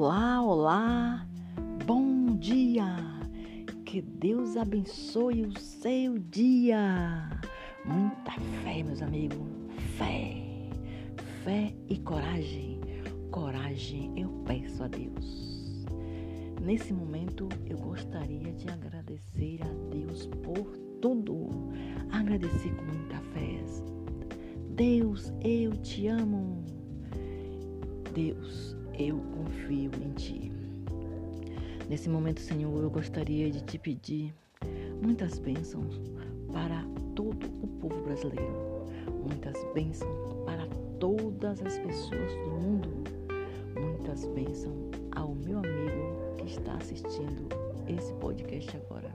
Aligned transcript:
Olá, 0.00 0.40
olá, 0.40 1.26
bom 1.84 2.36
dia! 2.36 2.96
Que 3.84 4.00
Deus 4.00 4.56
abençoe 4.56 5.44
o 5.44 5.58
seu 5.58 6.20
dia! 6.20 7.28
Muita 7.84 8.30
fé, 8.62 8.84
meus 8.84 9.02
amigos, 9.02 9.40
fé, 9.96 10.36
fé 11.42 11.74
e 11.88 11.98
coragem. 11.98 12.80
Coragem 13.32 14.12
eu 14.16 14.28
peço 14.46 14.84
a 14.84 14.86
Deus. 14.86 15.84
Nesse 16.62 16.92
momento 16.92 17.48
eu 17.66 17.76
gostaria 17.78 18.52
de 18.52 18.70
agradecer 18.70 19.58
a 19.62 19.92
Deus 19.92 20.28
por 20.44 20.78
tudo. 21.02 21.48
Agradecer 22.12 22.72
com 22.76 22.84
muita 22.84 23.18
fé. 23.32 23.48
Deus, 24.76 25.32
eu 25.42 25.72
te 25.78 26.06
amo. 26.06 26.64
Deus, 28.14 28.77
eu 28.98 29.20
confio 29.36 29.90
em 30.02 30.12
Ti. 30.14 30.52
Nesse 31.88 32.08
momento, 32.08 32.40
Senhor, 32.40 32.82
eu 32.82 32.90
gostaria 32.90 33.50
de 33.50 33.62
te 33.62 33.78
pedir 33.78 34.34
muitas 35.00 35.38
bênçãos 35.38 36.00
para 36.52 36.84
todo 37.14 37.46
o 37.62 37.66
povo 37.80 38.02
brasileiro, 38.02 38.86
muitas 39.24 39.56
bênçãos 39.72 40.34
para 40.44 40.66
todas 40.98 41.62
as 41.62 41.78
pessoas 41.78 42.32
do 42.32 42.50
mundo, 42.50 42.88
muitas 43.80 44.26
bênçãos 44.26 44.90
ao 45.12 45.34
meu 45.34 45.58
amigo 45.58 46.36
que 46.36 46.46
está 46.46 46.74
assistindo 46.74 47.48
esse 47.86 48.12
podcast 48.14 48.76
agora. 48.76 49.12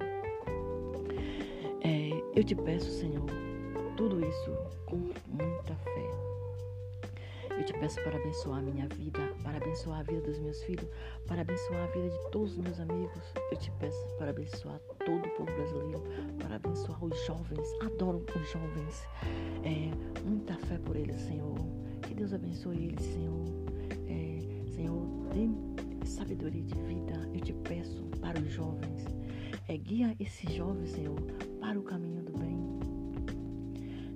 É, 1.82 2.10
eu 2.34 2.44
te 2.44 2.56
peço, 2.56 2.90
Senhor, 2.90 3.26
tudo 3.98 4.26
isso 4.26 4.52
com 4.86 4.96
muita 4.98 5.76
fé 5.76 6.04
eu 7.58 7.64
te 7.66 7.74
peço 7.74 8.02
para 8.04 8.18
abençoar 8.18 8.60
a 8.60 8.62
minha 8.62 8.88
vida, 8.90 9.20
para 9.44 9.58
abençoar 9.58 10.00
a 10.00 10.04
vida 10.04 10.22
dos 10.22 10.40
meus 10.40 10.62
filhos, 10.64 10.88
para 11.28 11.42
abençoar 11.42 11.84
a 11.84 11.88
vida 11.88 12.10
de 12.10 12.32
todos 12.32 12.52
os 12.52 12.58
meus 12.58 12.80
amigos. 12.80 13.34
Eu 13.52 13.58
te 13.58 13.72
peço 13.80 14.08
para 14.18 14.32
abençoar 14.32 14.80
todo 15.06 15.26
o 15.26 15.30
povo 15.32 15.52
brasileiro, 15.52 16.04
para 16.40 16.56
abençoar 16.56 17.04
os 17.04 17.26
jovens. 17.26 17.68
Adoro 17.82 18.26
os 18.36 18.52
jovens. 18.52 19.08
É, 19.64 19.92
muita 20.24 20.56
fé 20.66 20.78
por 20.80 20.96
eles, 20.96 21.22
Senhor. 21.22 21.56
Que 22.02 22.14
Deus 22.14 22.34
abençoe 22.34 22.86
eles, 22.86 23.06
Senhor. 23.06 23.46
É, 24.08 24.72
Senhor, 24.72 25.06
dê 25.34 26.06
sabedoria 26.06 26.64
de 26.64 26.76
vida. 26.84 27.30
Eu 27.34 27.40
te 27.40 27.54
peço 27.54 28.04
para 28.20 28.40
os 28.40 28.52
jovens. 28.52 29.06
É, 29.68 29.78
guia 29.78 30.16
esses 30.20 30.52
jovens, 30.54 30.90
Senhor, 30.90 31.20
para 31.60 31.80
o 31.80 31.84
caminho 31.84 32.24
do 32.24 32.38
bem. 32.38 32.58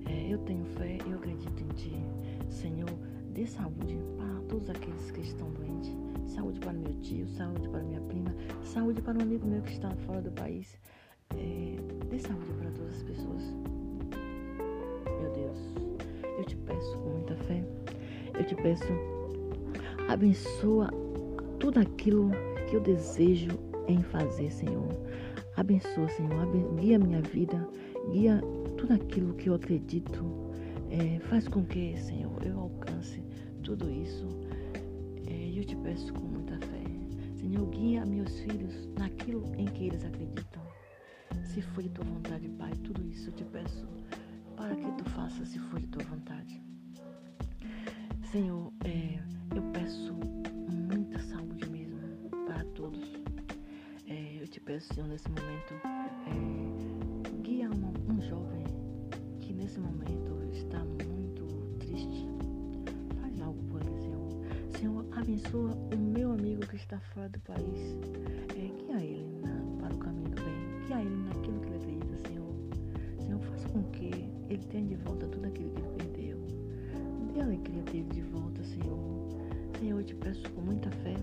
É, 0.06 0.34
eu 0.34 0.38
tenho 0.40 0.66
fé, 0.66 0.98
eu 1.06 1.16
acredito 1.18 1.64
em 1.64 1.68
Ti. 1.70 1.94
Senhor, 2.50 2.90
dê 3.38 3.46
saúde 3.46 4.00
para 4.18 4.42
todos 4.50 4.68
aqueles 4.72 5.12
que 5.12 5.22
estão 5.22 5.48
doentes. 5.52 5.96
Saúde 6.26 6.60
para 6.60 6.74
meu 6.74 6.92
tio, 7.02 7.28
saúde 7.30 7.70
para 7.70 7.84
minha 7.84 8.02
prima, 8.02 8.34
saúde 8.64 9.00
para 9.00 9.16
um 9.16 9.22
amigo 9.22 9.46
meu 9.46 9.62
que 9.62 9.74
está 9.74 9.92
fora 10.08 10.22
do 10.22 10.32
país. 10.32 10.76
É, 11.36 11.76
dê 12.10 12.18
saúde 12.18 12.52
para 12.54 12.72
todas 12.72 12.96
as 12.96 13.04
pessoas. 13.04 13.44
Meu 15.22 15.32
Deus, 15.34 15.58
eu 16.40 16.44
te 16.46 16.56
peço 16.56 16.98
com 16.98 17.10
muita 17.10 17.36
fé, 17.36 17.64
eu 18.34 18.44
te 18.44 18.56
peço, 18.56 18.88
abençoa 20.10 20.90
tudo 21.60 21.80
aquilo 21.80 22.32
que 22.68 22.76
eu 22.76 22.82
desejo 22.82 23.52
em 23.88 24.02
fazer, 24.02 24.52
Senhor. 24.52 24.90
Abençoa, 25.56 26.10
Senhor, 26.10 26.48
guia 26.76 26.98
minha 26.98 27.22
vida, 27.22 27.68
guia 28.12 28.42
tudo 28.78 28.94
aquilo 28.94 29.36
que 29.36 29.48
eu 29.48 29.54
acredito. 29.54 30.47
É, 30.90 31.20
faz 31.28 31.48
com 31.48 31.66
que, 31.66 31.98
Senhor, 31.98 32.42
eu 32.46 32.60
alcance 32.60 33.22
tudo 33.64 33.90
isso, 33.90 34.28
é, 35.28 35.60
eu 35.60 35.64
te 35.64 35.76
peço 35.76 36.14
com 36.14 36.22
muita 36.22 36.58
fé. 36.60 36.84
Senhor, 37.36 37.66
guia 37.70 38.06
meus 38.06 38.40
filhos 38.40 38.88
naquilo 38.98 39.44
em 39.58 39.66
que 39.66 39.88
eles 39.88 40.04
acreditam. 40.06 40.62
Se 41.44 41.62
for 41.62 41.84
de 41.84 41.90
tua 41.90 42.06
vontade, 42.06 42.48
Pai, 42.50 42.72
tudo 42.84 43.06
isso 43.08 43.30
eu 43.30 43.34
te 43.34 43.44
peço 43.46 43.88
para 44.56 44.76
que 44.76 44.92
tu 44.94 45.10
faças 45.12 45.50
se 45.50 45.60
for 45.60 45.80
de 45.80 45.88
tua 45.88 46.04
vontade. 46.06 46.62
Senhor, 48.32 48.74
é, 48.86 49.20
eu 49.56 49.64
peço 49.74 50.14
muita 50.72 51.20
saúde 51.20 51.70
mesmo 51.70 52.30
para 52.46 52.64
todos. 52.76 53.14
É, 54.08 54.42
eu 54.42 54.48
te 54.48 54.60
peço, 54.60 54.94
Senhor, 54.94 55.08
nesse 55.08 55.30
momento, 55.30 55.74
abençoa 65.38 65.72
o 65.94 65.98
meu 65.98 66.32
amigo 66.32 66.66
que 66.66 66.78
está 66.78 67.00
fora 67.14 67.30
do 67.30 67.40
país. 67.42 67.96
É, 68.56 68.72
guia 68.76 69.04
ele 69.04 69.40
na, 69.40 69.80
para 69.80 69.94
o 69.94 69.98
caminho 70.00 70.30
do 70.30 70.42
bem. 70.42 70.88
Guia 70.88 71.00
ele 71.00 71.16
naquilo 71.16 71.60
que 71.60 71.68
ele 71.68 71.76
acredita, 71.76 72.28
Senhor. 72.28 72.56
Senhor, 73.20 73.40
faça 73.42 73.70
com 73.70 73.84
que 73.92 74.10
ele 74.50 74.66
tenha 74.72 74.88
de 74.88 74.96
volta 74.96 75.28
tudo 75.28 75.46
aquilo 75.46 75.70
que 75.72 75.82
ele 75.82 75.90
perdeu. 75.96 76.40
Dê 77.34 77.42
a 77.42 77.44
alegria 77.44 77.84
dele 77.84 78.10
de 78.12 78.22
volta, 78.22 78.64
Senhor. 78.64 78.98
Senhor, 79.80 80.00
eu 80.00 80.04
te 80.04 80.16
peço 80.16 80.50
com 80.54 80.62
muita 80.62 80.90
fé. 80.90 81.16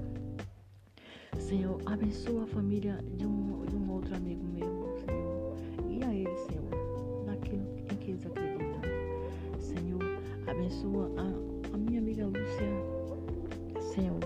Senhor, 1.36 1.80
abençoa 1.84 2.44
a 2.44 2.46
família 2.46 2.96
de 3.16 3.26
um, 3.26 3.66
de 3.66 3.74
um 3.74 3.90
outro 3.90 4.14
amigo 4.14 4.44
meu, 4.44 4.96
Senhor. 5.04 5.56
Guia 5.88 6.14
ele, 6.14 6.36
Senhor, 6.46 7.24
naquilo 7.26 7.66
em 7.90 7.96
que 7.96 8.12
eles 8.12 8.24
acreditam. 8.24 8.80
Senhor, 9.58 10.02
abençoa 10.46 11.10
a, 11.18 11.74
a 11.74 11.76
minha 11.76 11.98
amiga 11.98 12.26
Lúcia 12.26 12.93
Senhor, 13.94 14.18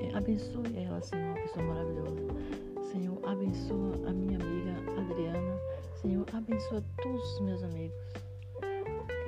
é, 0.00 0.16
abençoe 0.16 0.78
ela, 0.78 0.98
Senhor, 1.02 1.26
uma 1.26 1.34
pessoa 1.34 1.62
maravilhosa. 1.66 2.90
Senhor, 2.90 3.18
abençoa 3.28 4.08
a 4.08 4.12
minha 4.14 4.38
amiga 4.38 4.72
Adriana. 4.98 5.58
Senhor, 6.00 6.26
abençoa 6.32 6.82
todos 7.02 7.34
os 7.34 7.40
meus 7.42 7.62
amigos. 7.62 7.98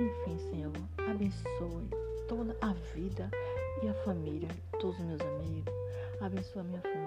Enfim, 0.00 0.38
Senhor, 0.50 0.72
abençoe 1.10 1.90
toda 2.26 2.56
a 2.62 2.72
vida 2.94 3.30
e 3.82 3.88
a 3.88 3.94
família 4.02 4.48
todos 4.80 4.98
os 4.98 5.04
meus 5.04 5.20
amigos. 5.20 5.74
Abençoa 6.22 6.62
a 6.62 6.64
minha 6.64 6.80
família, 6.80 7.01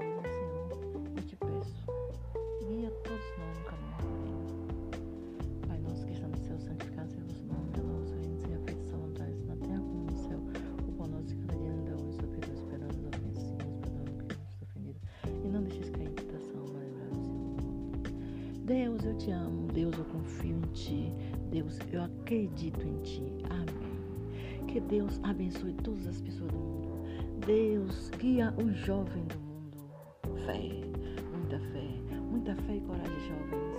Deus, 18.66 19.06
eu 19.06 19.16
te 19.16 19.30
amo. 19.30 19.68
Deus, 19.68 19.96
eu 19.96 20.06
confio 20.06 20.58
em 20.58 20.62
ti. 20.74 21.14
Deus, 21.52 21.78
eu 21.92 22.04
acredito 22.04 22.82
em 22.82 22.98
ti. 23.04 23.32
Amém. 23.50 24.66
Que 24.68 24.80
Deus 24.80 25.20
abençoe 25.24 25.74
todas 25.84 26.08
as 26.08 26.20
pessoas 26.20 26.52
do 26.52 26.58
mundo. 26.58 26.96
Deus 27.46 28.10
guia 28.18 28.52
o 28.58 28.72
jovem 28.74 29.24
do 29.26 29.38
mundo. 29.40 29.78
Fé, 30.46 30.72
muita 31.32 31.60
fé, 31.60 31.88
muita 32.32 32.56
fé 32.56 32.78
e 32.78 32.82
coragem, 32.82 33.20
jovens. 33.28 33.76